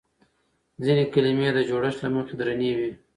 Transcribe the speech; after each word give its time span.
ځينې 0.83 1.03
کلمې 1.13 1.49
د 1.53 1.59
جوړښت 1.69 1.99
له 2.03 2.09
مخې 2.15 2.33
درنې 2.39 2.71
وي. 2.77 2.91